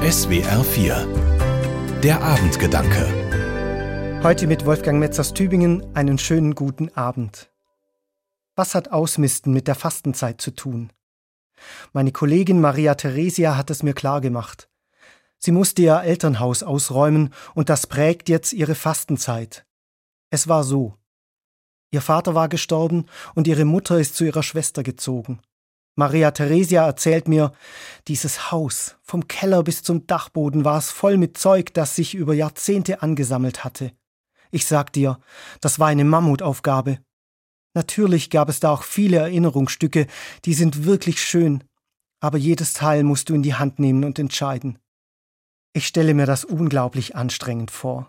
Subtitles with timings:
[0.00, 7.50] SWR 4 Der Abendgedanke Heute mit Wolfgang Metz aus Tübingen einen schönen guten Abend.
[8.56, 10.90] Was hat Ausmisten mit der Fastenzeit zu tun?
[11.92, 14.70] Meine Kollegin Maria Theresia hat es mir klar gemacht.
[15.36, 19.66] Sie musste ihr Elternhaus ausräumen und das prägt jetzt ihre Fastenzeit.
[20.30, 20.94] Es war so.
[21.90, 23.04] Ihr Vater war gestorben
[23.34, 25.42] und ihre Mutter ist zu ihrer Schwester gezogen.
[25.96, 27.52] Maria Theresia erzählt mir,
[28.08, 32.34] dieses Haus, vom Keller bis zum Dachboden war es voll mit Zeug, das sich über
[32.34, 33.92] Jahrzehnte angesammelt hatte.
[34.50, 35.18] Ich sag dir,
[35.60, 36.98] das war eine Mammutaufgabe.
[37.74, 40.06] Natürlich gab es da auch viele Erinnerungsstücke,
[40.44, 41.62] die sind wirklich schön,
[42.20, 44.78] aber jedes Teil musst du in die Hand nehmen und entscheiden.
[45.72, 48.08] Ich stelle mir das unglaublich anstrengend vor.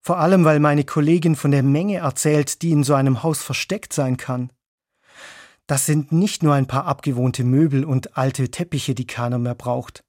[0.00, 3.92] Vor allem, weil meine Kollegin von der Menge erzählt, die in so einem Haus versteckt
[3.92, 4.50] sein kann.
[5.66, 10.02] Das sind nicht nur ein paar abgewohnte Möbel und alte Teppiche, die keiner mehr braucht.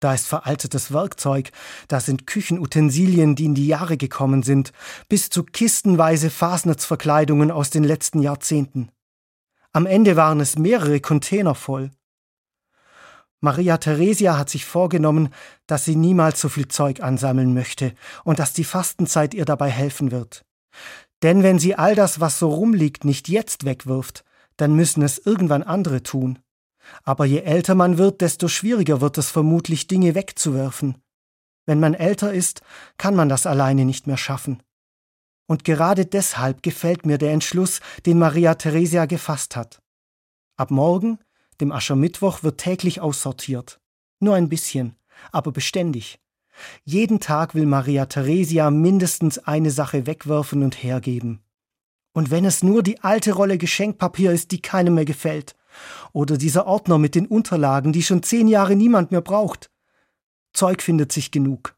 [0.00, 1.52] Da ist veraltetes Werkzeug,
[1.86, 4.72] da sind Küchenutensilien, die in die Jahre gekommen sind,
[5.08, 8.90] bis zu kistenweise Fasnetzverkleidungen aus den letzten Jahrzehnten.
[9.72, 11.92] Am Ende waren es mehrere Container voll.
[13.40, 15.28] Maria Theresia hat sich vorgenommen,
[15.66, 17.94] dass sie niemals so viel Zeug ansammeln möchte
[18.24, 20.44] und dass die Fastenzeit ihr dabei helfen wird.
[21.22, 24.24] Denn wenn sie all das, was so rumliegt, nicht jetzt wegwirft,
[24.56, 26.38] dann müssen es irgendwann andere tun.
[27.04, 30.96] Aber je älter man wird, desto schwieriger wird es vermutlich, Dinge wegzuwerfen.
[31.64, 32.62] Wenn man älter ist,
[32.98, 34.62] kann man das alleine nicht mehr schaffen.
[35.46, 39.80] Und gerade deshalb gefällt mir der Entschluss, den Maria Theresia gefasst hat.
[40.56, 41.18] Ab morgen,
[41.60, 43.80] dem Aschermittwoch, wird täglich aussortiert.
[44.20, 44.96] Nur ein bisschen,
[45.30, 46.18] aber beständig.
[46.84, 51.42] Jeden Tag will Maria Theresia mindestens eine Sache wegwerfen und hergeben.
[52.12, 55.56] Und wenn es nur die alte Rolle Geschenkpapier ist, die keinem mehr gefällt.
[56.12, 59.70] Oder dieser Ordner mit den Unterlagen, die schon zehn Jahre niemand mehr braucht.
[60.52, 61.74] Zeug findet sich genug.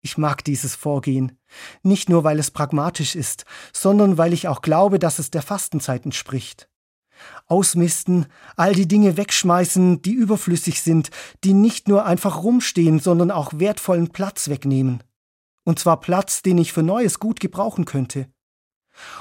[0.00, 1.38] Ich mag dieses Vorgehen,
[1.82, 6.04] nicht nur weil es pragmatisch ist, sondern weil ich auch glaube, dass es der Fastenzeit
[6.04, 6.68] entspricht.
[7.46, 11.10] Ausmisten, all die Dinge wegschmeißen, die überflüssig sind,
[11.42, 15.02] die nicht nur einfach rumstehen, sondern auch wertvollen Platz wegnehmen.
[15.64, 18.28] Und zwar Platz, den ich für Neues gut gebrauchen könnte.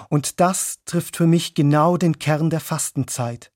[0.09, 3.51] Und das trifft für mich genau den Kern der Fastenzeit.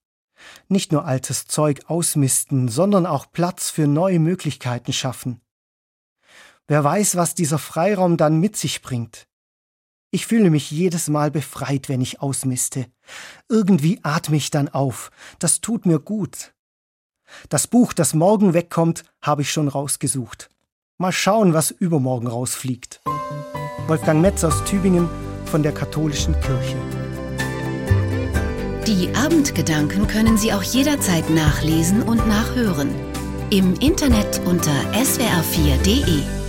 [0.68, 5.42] Nicht nur altes Zeug ausmisten, sondern auch Platz für neue Möglichkeiten schaffen.
[6.68, 9.28] Wer weiß, was dieser Freiraum dann mit sich bringt.
[10.10, 12.86] Ich fühle mich jedes Mal befreit, wenn ich ausmiste.
[13.48, 15.12] Irgendwie atme ich dann auf.
[15.40, 16.54] Das tut mir gut.
[17.50, 20.50] Das Buch, das morgen wegkommt, habe ich schon rausgesucht.
[20.98, 23.02] Mal schauen, was übermorgen rausfliegt.
[23.88, 25.10] Wolfgang Metz aus Tübingen
[25.52, 26.78] von der katholischen Kirche.
[28.88, 32.90] Die Abendgedanken können Sie auch jederzeit nachlesen und nachhören.
[33.50, 36.41] Im Internet unter swr4.de.